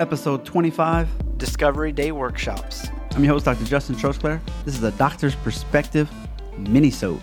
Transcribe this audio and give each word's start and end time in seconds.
episode 0.00 0.44
25. 0.44 1.38
Discovery 1.38 1.92
Day 1.92 2.12
Workshops. 2.12 2.88
I'm 3.14 3.24
your 3.24 3.34
host, 3.34 3.44
Dr. 3.44 3.64
Justin 3.64 3.96
Trosclair. 3.96 4.40
This 4.64 4.76
is 4.76 4.82
a 4.82 4.92
Doctor's 4.92 5.34
Perspective 5.36 6.10
mini-sode. 6.56 7.20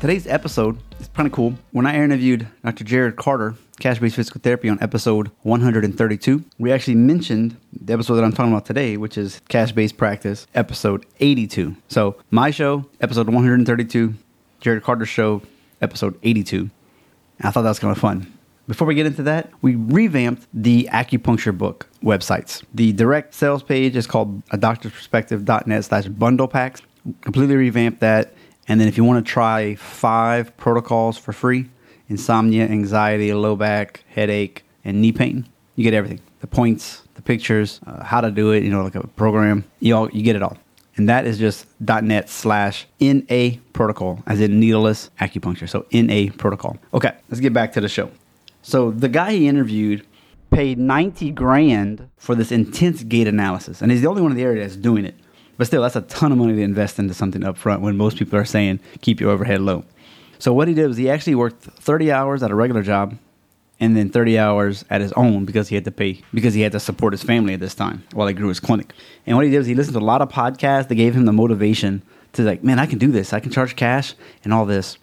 Today's 0.00 0.26
episode 0.26 0.78
is 1.00 1.08
kind 1.14 1.26
of 1.26 1.32
cool. 1.32 1.54
When 1.72 1.86
I 1.86 1.96
interviewed 1.96 2.46
Dr. 2.64 2.84
Jared 2.84 3.16
Carter, 3.16 3.54
Cash-Based 3.80 4.16
Physical 4.16 4.40
Therapy, 4.40 4.68
on 4.68 4.78
episode 4.82 5.30
132, 5.42 6.44
we 6.58 6.72
actually 6.72 6.96
mentioned 6.96 7.56
the 7.72 7.92
episode 7.92 8.16
that 8.16 8.24
I'm 8.24 8.32
talking 8.32 8.52
about 8.52 8.66
today, 8.66 8.96
which 8.96 9.16
is 9.16 9.40
Cash-Based 9.48 9.96
Practice, 9.96 10.46
episode 10.54 11.06
82. 11.20 11.76
So 11.88 12.16
my 12.30 12.50
show, 12.50 12.84
episode 13.00 13.26
132, 13.26 14.14
Jared 14.60 14.82
Carter's 14.82 15.08
show, 15.08 15.42
episode 15.80 16.18
82. 16.22 16.70
I 17.40 17.50
thought 17.50 17.62
that 17.62 17.68
was 17.68 17.78
kind 17.78 17.92
of 17.92 17.98
fun. 17.98 18.32
Before 18.66 18.86
we 18.86 18.94
get 18.94 19.06
into 19.06 19.22
that, 19.24 19.50
we 19.62 19.76
revamped 19.76 20.46
the 20.52 20.88
acupuncture 20.92 21.56
book 21.56 21.88
websites. 22.02 22.64
The 22.74 22.92
direct 22.92 23.34
sales 23.34 23.62
page 23.62 23.94
is 23.94 24.06
called 24.06 24.42
a 24.50 24.56
doctor's 24.56 24.92
perspective.net 24.92 25.84
slash 25.84 26.06
bundle 26.06 26.48
packs. 26.48 26.82
Completely 27.20 27.54
revamped 27.54 28.00
that. 28.00 28.34
And 28.68 28.80
then 28.80 28.88
if 28.88 28.96
you 28.96 29.04
want 29.04 29.24
to 29.24 29.30
try 29.30 29.76
five 29.76 30.56
protocols 30.56 31.16
for 31.16 31.32
free 31.32 31.70
insomnia, 32.08 32.64
anxiety, 32.64 33.32
low 33.32 33.56
back, 33.56 34.04
headache, 34.08 34.64
and 34.84 35.00
knee 35.00 35.10
pain 35.10 35.44
you 35.76 35.84
get 35.84 35.94
everything 35.94 36.20
the 36.40 36.46
points, 36.46 37.02
the 37.14 37.22
pictures, 37.22 37.80
uh, 37.86 38.02
how 38.02 38.20
to 38.20 38.30
do 38.30 38.50
it, 38.50 38.62
you 38.62 38.70
know, 38.70 38.82
like 38.82 38.94
a 38.94 39.06
program. 39.06 39.64
You, 39.80 39.96
all, 39.96 40.10
you 40.10 40.22
get 40.22 40.36
it 40.36 40.42
all. 40.42 40.58
And 40.96 41.08
that 41.08 41.26
is 41.26 41.38
just 41.38 41.66
.net 41.80 42.28
slash 42.28 42.86
NA 43.00 43.50
protocol, 43.72 44.22
as 44.26 44.40
in 44.40 44.58
needleless 44.58 45.10
acupuncture. 45.20 45.68
So 45.68 45.86
NA 45.92 46.32
protocol. 46.36 46.78
Okay, 46.92 47.12
let's 47.28 47.40
get 47.40 47.52
back 47.52 47.72
to 47.72 47.80
the 47.80 47.88
show. 47.88 48.10
So 48.66 48.90
the 48.90 49.08
guy 49.08 49.30
he 49.30 49.46
interviewed 49.46 50.04
paid 50.50 50.76
90 50.76 51.30
grand 51.30 52.10
for 52.16 52.34
this 52.34 52.50
intense 52.50 53.04
gait 53.04 53.28
analysis. 53.28 53.80
And 53.80 53.92
he's 53.92 54.02
the 54.02 54.08
only 54.08 54.22
one 54.22 54.32
in 54.32 54.36
the 54.36 54.42
area 54.42 54.60
that's 54.60 54.74
doing 54.74 55.04
it. 55.04 55.14
But 55.56 55.68
still, 55.68 55.82
that's 55.82 55.94
a 55.94 56.00
ton 56.00 56.32
of 56.32 56.38
money 56.38 56.56
to 56.56 56.62
invest 56.62 56.98
into 56.98 57.14
something 57.14 57.44
up 57.44 57.56
front 57.56 57.80
when 57.80 57.96
most 57.96 58.18
people 58.18 58.36
are 58.36 58.44
saying 58.44 58.80
keep 59.02 59.20
your 59.20 59.30
overhead 59.30 59.60
low. 59.60 59.84
So 60.40 60.52
what 60.52 60.66
he 60.66 60.74
did 60.74 60.88
was 60.88 60.96
he 60.96 61.08
actually 61.08 61.36
worked 61.36 61.62
30 61.62 62.10
hours 62.10 62.42
at 62.42 62.50
a 62.50 62.56
regular 62.56 62.82
job 62.82 63.16
and 63.78 63.96
then 63.96 64.10
30 64.10 64.36
hours 64.36 64.84
at 64.90 65.00
his 65.00 65.12
own 65.12 65.44
because 65.44 65.68
he 65.68 65.76
had 65.76 65.84
to 65.84 65.92
pay 65.92 66.20
because 66.34 66.54
he 66.54 66.62
had 66.62 66.72
to 66.72 66.80
support 66.80 67.12
his 67.12 67.22
family 67.22 67.54
at 67.54 67.60
this 67.60 67.76
time 67.76 68.02
while 68.14 68.26
he 68.26 68.34
grew 68.34 68.48
his 68.48 68.58
clinic. 68.58 68.94
And 69.26 69.36
what 69.36 69.44
he 69.44 69.52
did 69.52 69.58
was 69.58 69.68
he 69.68 69.76
listened 69.76 69.94
to 69.94 70.00
a 70.00 70.04
lot 70.04 70.22
of 70.22 70.28
podcasts 70.28 70.88
that 70.88 70.96
gave 70.96 71.14
him 71.14 71.24
the 71.24 71.32
motivation 71.32 72.02
to 72.32 72.42
like, 72.42 72.64
man, 72.64 72.80
I 72.80 72.86
can 72.86 72.98
do 72.98 73.12
this. 73.12 73.32
I 73.32 73.38
can 73.38 73.52
charge 73.52 73.76
cash 73.76 74.14
and 74.42 74.52
all 74.52 74.66
this. 74.66 74.98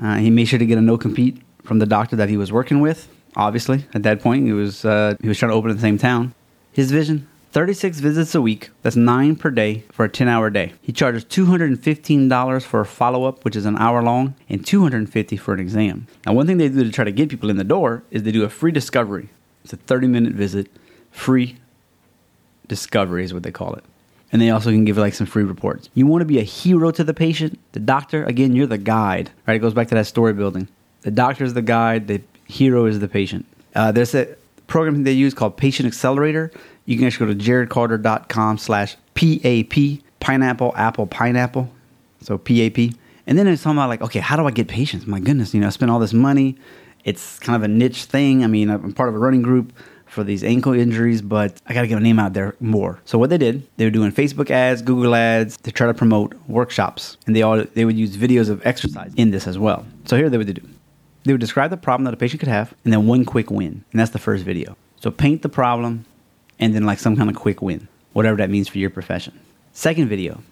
Uh, 0.00 0.18
he 0.18 0.30
made 0.30 0.44
sure 0.44 0.60
to 0.60 0.64
get 0.64 0.78
a 0.78 0.80
no 0.80 0.96
compete 0.96 1.42
from 1.64 1.78
the 1.78 1.86
doctor 1.86 2.16
that 2.16 2.28
he 2.28 2.36
was 2.36 2.52
working 2.52 2.80
with. 2.80 3.08
Obviously, 3.36 3.84
at 3.94 4.02
that 4.02 4.20
point, 4.20 4.46
he 4.46 4.52
was 4.52 4.84
uh, 4.84 5.14
he 5.20 5.28
was 5.28 5.38
trying 5.38 5.50
to 5.50 5.56
open 5.56 5.70
in 5.70 5.76
the 5.76 5.82
same 5.82 5.98
town. 5.98 6.34
His 6.72 6.90
vision: 6.90 7.28
36 7.52 7.98
visits 7.98 8.34
a 8.34 8.40
week. 8.40 8.70
That's 8.82 8.96
nine 8.96 9.36
per 9.36 9.50
day 9.50 9.84
for 9.90 10.04
a 10.04 10.08
10-hour 10.08 10.50
day. 10.50 10.72
He 10.82 10.92
charges 10.92 11.24
$215 11.24 12.62
for 12.62 12.80
a 12.80 12.86
follow-up, 12.86 13.44
which 13.44 13.56
is 13.56 13.66
an 13.66 13.76
hour 13.76 14.02
long, 14.02 14.34
and 14.48 14.64
250 14.64 15.36
for 15.36 15.54
an 15.54 15.60
exam. 15.60 16.06
Now, 16.26 16.34
one 16.34 16.46
thing 16.46 16.58
they 16.58 16.68
do 16.68 16.84
to 16.84 16.92
try 16.92 17.04
to 17.04 17.10
get 17.10 17.28
people 17.28 17.50
in 17.50 17.56
the 17.56 17.64
door 17.64 18.04
is 18.10 18.22
they 18.22 18.30
do 18.32 18.44
a 18.44 18.48
free 18.48 18.70
discovery. 18.70 19.30
It's 19.64 19.72
a 19.72 19.76
30-minute 19.76 20.32
visit, 20.32 20.68
free 21.10 21.56
discovery 22.68 23.24
is 23.24 23.34
what 23.34 23.42
they 23.42 23.50
call 23.50 23.74
it. 23.74 23.84
And 24.32 24.40
they 24.40 24.50
also 24.50 24.70
can 24.70 24.84
give 24.84 24.96
like 24.96 25.14
some 25.14 25.26
free 25.26 25.42
reports. 25.42 25.90
You 25.94 26.06
want 26.06 26.20
to 26.22 26.26
be 26.26 26.38
a 26.38 26.44
hero 26.44 26.92
to 26.92 27.02
the 27.02 27.12
patient, 27.12 27.58
the 27.72 27.80
doctor. 27.80 28.24
Again, 28.24 28.54
you're 28.54 28.68
the 28.68 28.78
guide. 28.78 29.30
Right? 29.46 29.54
It 29.54 29.58
goes 29.58 29.74
back 29.74 29.88
to 29.88 29.96
that 29.96 30.06
story 30.06 30.32
building. 30.32 30.68
The 31.02 31.10
doctor 31.10 31.44
is 31.44 31.54
the 31.54 31.62
guide. 31.62 32.08
The 32.08 32.20
hero 32.46 32.86
is 32.86 33.00
the 33.00 33.08
patient. 33.08 33.46
Uh, 33.74 33.92
there's 33.92 34.14
a 34.14 34.36
program 34.66 35.04
they 35.04 35.12
use 35.12 35.34
called 35.34 35.56
Patient 35.56 35.86
Accelerator. 35.86 36.50
You 36.84 36.96
can 36.96 37.06
actually 37.06 37.34
go 37.34 37.38
to 37.38 37.44
jaredcarter.com 37.44 38.58
slash 38.58 38.96
PAP, 39.14 40.02
pineapple, 40.20 40.72
apple, 40.76 41.06
pineapple. 41.06 41.70
So 42.20 42.38
PAP. 42.38 42.78
And 43.26 43.38
then 43.38 43.46
it's 43.46 43.62
talking 43.62 43.78
about 43.78 43.88
like, 43.88 44.02
okay, 44.02 44.20
how 44.20 44.36
do 44.36 44.46
I 44.46 44.50
get 44.50 44.68
patients? 44.68 45.06
My 45.06 45.20
goodness, 45.20 45.54
you 45.54 45.60
know, 45.60 45.68
I 45.68 45.70
spend 45.70 45.90
all 45.90 45.98
this 45.98 46.12
money. 46.12 46.56
It's 47.04 47.38
kind 47.38 47.56
of 47.56 47.62
a 47.62 47.68
niche 47.68 48.04
thing. 48.04 48.44
I 48.44 48.46
mean, 48.46 48.68
I'm 48.70 48.92
part 48.92 49.08
of 49.08 49.14
a 49.14 49.18
running 49.18 49.42
group 49.42 49.72
for 50.06 50.24
these 50.24 50.42
ankle 50.42 50.72
injuries, 50.72 51.22
but 51.22 51.60
I 51.66 51.72
got 51.72 51.82
to 51.82 51.86
get 51.86 51.96
a 51.96 52.00
name 52.00 52.18
out 52.18 52.32
there 52.32 52.56
more. 52.60 53.00
So 53.04 53.16
what 53.16 53.30
they 53.30 53.38
did, 53.38 53.66
they 53.76 53.84
were 53.84 53.90
doing 53.90 54.10
Facebook 54.10 54.50
ads, 54.50 54.82
Google 54.82 55.14
ads 55.14 55.56
to 55.58 55.72
try 55.72 55.86
to 55.86 55.94
promote 55.94 56.34
workshops, 56.48 57.16
and 57.26 57.36
they 57.36 57.42
all 57.42 57.62
they 57.62 57.84
would 57.84 57.96
use 57.96 58.16
videos 58.16 58.50
of 58.50 58.64
exercise 58.66 59.12
in 59.16 59.30
this 59.30 59.46
as 59.46 59.58
well. 59.58 59.86
So 60.06 60.16
here 60.16 60.28
they 60.28 60.36
would 60.36 60.52
do. 60.52 60.68
They 61.24 61.32
would 61.32 61.40
describe 61.40 61.70
the 61.70 61.76
problem 61.76 62.04
that 62.04 62.14
a 62.14 62.16
patient 62.16 62.40
could 62.40 62.48
have, 62.48 62.74
and 62.84 62.92
then 62.92 63.06
one 63.06 63.24
quick 63.24 63.50
win, 63.50 63.84
and 63.90 64.00
that's 64.00 64.12
the 64.12 64.18
first 64.18 64.44
video. 64.44 64.76
So 65.00 65.10
paint 65.10 65.42
the 65.42 65.48
problem, 65.48 66.04
and 66.58 66.74
then 66.74 66.84
like 66.84 66.98
some 66.98 67.16
kind 67.16 67.28
of 67.28 67.36
quick 67.36 67.60
win, 67.60 67.88
whatever 68.12 68.36
that 68.38 68.50
means 68.50 68.68
for 68.68 68.78
your 68.78 68.90
profession. 68.90 69.38
Second 69.72 70.08
video, 70.08 70.42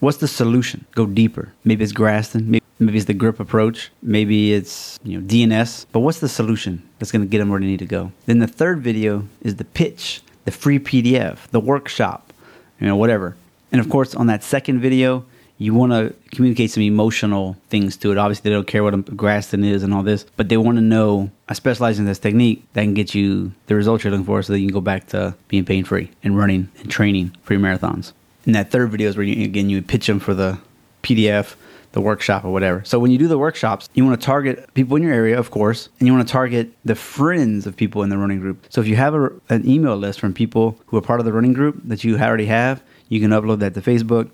what's 0.00 0.18
the 0.18 0.28
solution? 0.28 0.84
Go 0.94 1.06
deeper. 1.06 1.52
Maybe 1.64 1.84
it's 1.84 1.92
Graston, 1.92 2.46
maybe, 2.46 2.64
maybe 2.78 2.98
it's 2.98 3.06
the 3.06 3.14
grip 3.14 3.40
approach, 3.40 3.90
maybe 4.02 4.52
it's 4.52 4.98
you 5.04 5.18
know 5.18 5.26
DNS. 5.26 5.86
But 5.92 6.00
what's 6.00 6.18
the 6.18 6.28
solution 6.28 6.82
that's 6.98 7.12
going 7.12 7.22
to 7.22 7.28
get 7.28 7.38
them 7.38 7.48
where 7.48 7.60
they 7.60 7.66
need 7.66 7.78
to 7.78 7.86
go? 7.86 8.12
Then 8.26 8.40
the 8.40 8.46
third 8.48 8.80
video 8.80 9.26
is 9.42 9.56
the 9.56 9.64
pitch, 9.64 10.22
the 10.44 10.50
free 10.50 10.78
PDF, 10.78 11.48
the 11.48 11.60
workshop, 11.60 12.32
you 12.80 12.86
know 12.86 12.96
whatever. 12.96 13.36
And 13.72 13.80
of 13.80 13.88
course, 13.88 14.14
on 14.14 14.26
that 14.26 14.42
second 14.42 14.80
video, 14.80 15.24
you 15.58 15.72
want 15.72 15.92
to 15.92 16.14
communicate 16.32 16.70
some 16.70 16.82
emotional 16.82 17.56
things 17.70 17.96
to 17.98 18.12
it. 18.12 18.18
Obviously, 18.18 18.50
they 18.50 18.54
don't 18.54 18.66
care 18.66 18.84
what 18.84 18.94
a 18.94 18.98
Graston 18.98 19.64
is 19.64 19.82
and 19.82 19.94
all 19.94 20.02
this, 20.02 20.26
but 20.36 20.48
they 20.48 20.56
want 20.56 20.76
to 20.76 20.82
know 20.82 21.30
I 21.48 21.54
specialize 21.54 21.98
in 21.98 22.04
this 22.04 22.18
technique 22.18 22.64
that 22.74 22.82
can 22.82 22.94
get 22.94 23.14
you 23.14 23.52
the 23.66 23.74
results 23.74 24.04
you're 24.04 24.10
looking 24.10 24.26
for 24.26 24.42
so 24.42 24.52
that 24.52 24.58
you 24.58 24.66
can 24.66 24.74
go 24.74 24.80
back 24.80 25.06
to 25.08 25.34
being 25.48 25.64
pain 25.64 25.84
free 25.84 26.10
and 26.22 26.36
running 26.36 26.68
and 26.80 26.90
training 26.90 27.34
for 27.42 27.54
your 27.54 27.62
marathons. 27.62 28.12
And 28.44 28.54
that 28.54 28.70
third 28.70 28.90
video 28.90 29.08
is 29.08 29.16
where, 29.16 29.24
you, 29.24 29.44
again, 29.44 29.70
you 29.70 29.80
pitch 29.82 30.06
them 30.06 30.20
for 30.20 30.34
the 30.34 30.58
PDF, 31.02 31.56
the 31.92 32.00
workshop, 32.00 32.44
or 32.44 32.52
whatever. 32.52 32.82
So 32.84 32.98
when 32.98 33.10
you 33.10 33.18
do 33.18 33.26
the 33.26 33.38
workshops, 33.38 33.88
you 33.94 34.04
want 34.04 34.20
to 34.20 34.24
target 34.24 34.72
people 34.74 34.96
in 34.96 35.02
your 35.02 35.12
area, 35.12 35.38
of 35.38 35.50
course, 35.50 35.88
and 35.98 36.06
you 36.06 36.14
want 36.14 36.26
to 36.26 36.32
target 36.32 36.72
the 36.84 36.94
friends 36.94 37.66
of 37.66 37.76
people 37.76 38.02
in 38.02 38.10
the 38.10 38.18
running 38.18 38.40
group. 38.40 38.66
So 38.68 38.80
if 38.80 38.86
you 38.86 38.96
have 38.96 39.14
a, 39.14 39.30
an 39.48 39.68
email 39.68 39.96
list 39.96 40.20
from 40.20 40.34
people 40.34 40.78
who 40.86 40.96
are 40.96 41.02
part 41.02 41.18
of 41.18 41.26
the 41.26 41.32
running 41.32 41.54
group 41.54 41.80
that 41.84 42.04
you 42.04 42.18
already 42.18 42.46
have, 42.46 42.82
you 43.08 43.20
can 43.20 43.30
upload 43.30 43.60
that 43.60 43.74
to 43.74 43.80
Facebook 43.80 44.30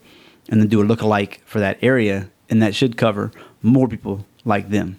and 0.48 0.60
then 0.60 0.68
do 0.68 0.80
a 0.82 0.84
lookalike 0.84 1.38
for 1.44 1.60
that 1.60 1.78
area, 1.82 2.28
and 2.50 2.62
that 2.62 2.74
should 2.74 2.96
cover 2.96 3.32
more 3.62 3.88
people 3.88 4.24
like 4.44 4.70
them. 4.70 4.98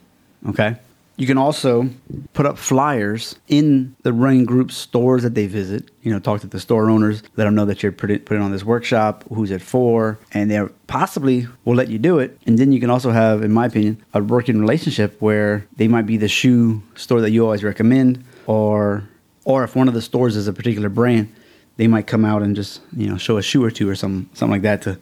Okay. 0.49 0.77
You 1.15 1.27
can 1.27 1.37
also 1.37 1.89
put 2.33 2.47
up 2.47 2.57
flyers 2.57 3.35
in 3.47 3.95
the 4.01 4.11
running 4.11 4.45
group 4.45 4.71
stores 4.71 5.21
that 5.21 5.35
they 5.35 5.45
visit. 5.45 5.91
You 6.01 6.11
know, 6.11 6.19
talk 6.19 6.41
to 6.41 6.47
the 6.47 6.59
store 6.59 6.89
owners, 6.89 7.21
let 7.35 7.45
them 7.45 7.53
know 7.53 7.65
that 7.65 7.83
you're 7.83 7.91
putting 7.91 8.41
on 8.41 8.51
this 8.51 8.63
workshop, 8.63 9.23
who's 9.29 9.51
it 9.51 9.61
for, 9.61 10.17
and 10.31 10.49
they 10.49 10.59
possibly 10.87 11.47
will 11.65 11.75
let 11.75 11.89
you 11.89 11.99
do 11.99 12.17
it. 12.17 12.39
And 12.47 12.57
then 12.57 12.71
you 12.71 12.79
can 12.79 12.89
also 12.89 13.11
have, 13.11 13.43
in 13.43 13.51
my 13.51 13.67
opinion, 13.67 14.03
a 14.15 14.23
working 14.23 14.59
relationship 14.59 15.21
where 15.21 15.67
they 15.75 15.87
might 15.87 16.07
be 16.07 16.17
the 16.17 16.27
shoe 16.27 16.81
store 16.95 17.21
that 17.21 17.29
you 17.29 17.43
always 17.43 17.63
recommend, 17.63 18.23
or 18.47 19.07
or 19.45 19.63
if 19.63 19.75
one 19.75 19.87
of 19.87 19.93
the 19.93 20.01
stores 20.01 20.35
is 20.35 20.47
a 20.47 20.53
particular 20.53 20.89
brand, 20.89 21.31
they 21.77 21.87
might 21.87 22.07
come 22.07 22.25
out 22.25 22.41
and 22.41 22.55
just 22.55 22.81
you 22.95 23.07
know 23.07 23.17
show 23.17 23.37
a 23.37 23.43
shoe 23.43 23.63
or 23.63 23.69
two 23.69 23.87
or 23.87 23.95
something 23.95 24.27
something 24.33 24.51
like 24.51 24.61
that 24.63 24.81
to 24.81 24.97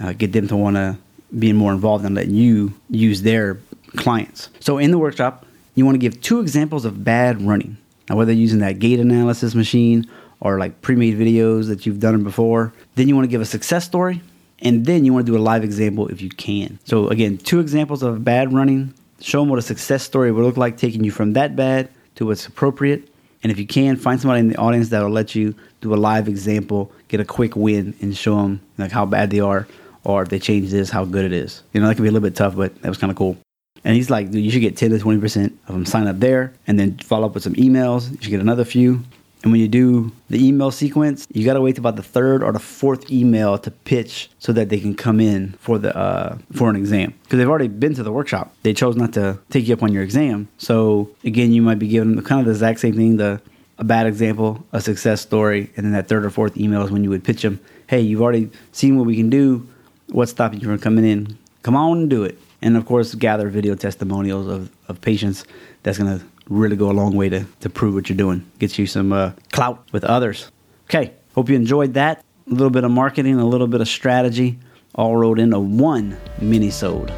uh, 0.00 0.12
get 0.12 0.32
them 0.32 0.48
to 0.48 0.56
want 0.56 0.76
to 0.76 0.96
be 1.38 1.52
more 1.52 1.72
involved 1.72 2.04
and 2.04 2.14
let 2.14 2.28
you 2.28 2.72
use 2.90 3.22
their 3.22 3.58
clients. 3.96 4.48
So 4.60 4.78
in 4.78 4.90
the 4.90 4.98
workshop, 4.98 5.46
you 5.74 5.84
want 5.84 5.94
to 5.96 5.98
give 5.98 6.20
two 6.20 6.40
examples 6.40 6.84
of 6.84 7.04
bad 7.04 7.42
running. 7.42 7.76
Now, 8.08 8.16
whether 8.16 8.32
using 8.32 8.60
that 8.60 8.78
gait 8.78 9.00
analysis 9.00 9.54
machine 9.54 10.08
or 10.40 10.58
like 10.58 10.82
pre-made 10.82 11.18
videos 11.18 11.68
that 11.68 11.86
you've 11.86 12.00
done 12.00 12.22
before, 12.22 12.72
then 12.94 13.08
you 13.08 13.14
want 13.14 13.24
to 13.24 13.30
give 13.30 13.40
a 13.40 13.46
success 13.46 13.84
story, 13.84 14.20
and 14.60 14.84
then 14.84 15.04
you 15.04 15.12
want 15.12 15.26
to 15.26 15.32
do 15.32 15.38
a 15.38 15.40
live 15.40 15.64
example 15.64 16.08
if 16.08 16.20
you 16.20 16.28
can. 16.28 16.78
So 16.84 17.08
again, 17.08 17.38
two 17.38 17.60
examples 17.60 18.02
of 18.02 18.24
bad 18.24 18.52
running. 18.52 18.94
Show 19.20 19.40
them 19.40 19.48
what 19.48 19.58
a 19.58 19.62
success 19.62 20.02
story 20.02 20.30
would 20.30 20.44
look 20.44 20.56
like, 20.56 20.76
taking 20.76 21.02
you 21.02 21.10
from 21.10 21.32
that 21.32 21.56
bad 21.56 21.88
to 22.16 22.26
what's 22.26 22.46
appropriate. 22.46 23.08
And 23.42 23.50
if 23.50 23.58
you 23.58 23.66
can, 23.66 23.96
find 23.96 24.20
somebody 24.20 24.40
in 24.40 24.48
the 24.48 24.56
audience 24.56 24.90
that 24.90 25.02
will 25.02 25.10
let 25.10 25.34
you 25.34 25.54
do 25.80 25.94
a 25.94 25.96
live 25.96 26.28
example, 26.28 26.92
get 27.08 27.20
a 27.20 27.24
quick 27.24 27.56
win, 27.56 27.94
and 28.00 28.16
show 28.16 28.36
them 28.36 28.60
like 28.76 28.90
how 28.90 29.06
bad 29.06 29.30
they 29.30 29.40
are 29.40 29.66
or 30.04 30.22
if 30.22 30.28
they 30.28 30.38
change 30.38 30.70
this, 30.70 30.90
how 30.90 31.04
good 31.04 31.24
it 31.24 31.32
is. 31.32 31.62
You 31.72 31.80
know, 31.80 31.88
that 31.88 31.96
could 31.96 32.02
be 32.02 32.08
a 32.08 32.12
little 32.12 32.28
bit 32.28 32.36
tough, 32.36 32.56
but 32.56 32.80
that 32.82 32.88
was 32.88 32.98
kind 32.98 33.10
of 33.10 33.16
cool. 33.16 33.36
And 33.84 33.94
he's 33.96 34.10
like, 34.10 34.30
dude, 34.30 34.44
you 34.44 34.50
should 34.50 34.62
get 34.62 34.76
10 34.76 34.90
to 34.90 34.98
20% 34.98 35.52
of 35.68 35.74
them 35.74 35.84
sign 35.84 36.06
up 36.06 36.18
there 36.18 36.54
and 36.66 36.78
then 36.78 36.98
follow 36.98 37.26
up 37.26 37.34
with 37.34 37.42
some 37.42 37.54
emails. 37.54 38.10
You 38.10 38.18
should 38.20 38.30
get 38.30 38.40
another 38.40 38.64
few. 38.64 39.02
And 39.42 39.52
when 39.52 39.60
you 39.60 39.68
do 39.68 40.10
the 40.30 40.42
email 40.46 40.70
sequence, 40.70 41.28
you 41.30 41.44
got 41.44 41.52
to 41.52 41.60
wait 41.60 41.76
about 41.76 41.96
the 41.96 42.02
third 42.02 42.42
or 42.42 42.50
the 42.50 42.58
fourth 42.58 43.10
email 43.10 43.58
to 43.58 43.70
pitch 43.70 44.30
so 44.38 44.54
that 44.54 44.70
they 44.70 44.80
can 44.80 44.94
come 44.94 45.20
in 45.20 45.52
for 45.58 45.78
the 45.78 45.94
uh, 45.94 46.38
for 46.54 46.70
an 46.70 46.76
exam 46.76 47.12
because 47.24 47.38
they've 47.38 47.48
already 47.48 47.68
been 47.68 47.92
to 47.94 48.02
the 48.02 48.10
workshop. 48.10 48.54
They 48.62 48.72
chose 48.72 48.96
not 48.96 49.12
to 49.12 49.38
take 49.50 49.68
you 49.68 49.74
up 49.74 49.82
on 49.82 49.92
your 49.92 50.02
exam. 50.02 50.48
So 50.56 51.10
again, 51.24 51.52
you 51.52 51.60
might 51.60 51.78
be 51.78 51.88
giving 51.88 52.16
them 52.16 52.24
kind 52.24 52.40
of 52.40 52.46
the 52.46 52.52
exact 52.52 52.80
same 52.80 52.94
thing: 52.94 53.18
the 53.18 53.38
a 53.76 53.84
bad 53.84 54.06
example, 54.06 54.64
a 54.72 54.80
success 54.80 55.20
story, 55.20 55.70
and 55.76 55.84
then 55.84 55.92
that 55.92 56.08
third 56.08 56.24
or 56.24 56.30
fourth 56.30 56.56
email 56.56 56.82
is 56.82 56.90
when 56.90 57.04
you 57.04 57.10
would 57.10 57.22
pitch 57.22 57.42
them. 57.42 57.60
Hey, 57.86 58.00
you've 58.00 58.22
already 58.22 58.50
seen 58.72 58.96
what 58.96 59.04
we 59.04 59.14
can 59.14 59.28
do 59.28 59.68
what's 60.08 60.30
stopping 60.30 60.60
you 60.60 60.66
from 60.66 60.78
coming 60.78 61.04
in? 61.04 61.38
Come 61.62 61.76
on 61.76 61.98
and 61.98 62.10
do 62.10 62.24
it. 62.24 62.38
And 62.62 62.76
of 62.76 62.86
course, 62.86 63.14
gather 63.14 63.48
video 63.48 63.74
testimonials 63.74 64.46
of, 64.46 64.70
of 64.88 65.00
patients 65.00 65.44
that's 65.82 65.98
going 65.98 66.18
to 66.18 66.24
really 66.48 66.76
go 66.76 66.90
a 66.90 66.92
long 66.92 67.14
way 67.14 67.28
to, 67.28 67.46
to 67.60 67.70
prove 67.70 67.94
what 67.94 68.08
you're 68.08 68.16
doing. 68.16 68.50
Gets 68.58 68.78
you 68.78 68.86
some 68.86 69.12
uh, 69.12 69.32
clout 69.52 69.86
with 69.92 70.04
others. 70.04 70.50
Okay, 70.84 71.12
hope 71.34 71.48
you 71.48 71.56
enjoyed 71.56 71.94
that. 71.94 72.24
A 72.46 72.50
little 72.50 72.70
bit 72.70 72.84
of 72.84 72.90
marketing, 72.90 73.38
a 73.38 73.46
little 73.46 73.66
bit 73.66 73.80
of 73.80 73.88
strategy, 73.88 74.58
all 74.94 75.16
rolled 75.16 75.38
into 75.38 75.58
one 75.58 76.16
mini-sode. 76.40 77.12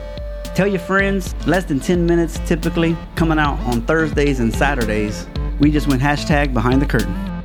Tell 0.55 0.67
your 0.67 0.81
friends, 0.81 1.35
less 1.47 1.65
than 1.65 1.81
10 1.81 2.07
minutes 2.07 2.39
typically, 2.47 2.97
coming 3.15 3.39
out 3.39 3.59
on 3.61 3.83
Thursdays 3.83 4.41
and 4.41 4.55
Saturdays. 4.55 5.27
We 5.59 5.71
just 5.71 5.89
went 5.89 6.01
hashtag 6.01 6.55
behind 6.55 6.81
the 6.81 6.87
curtain. 6.87 7.36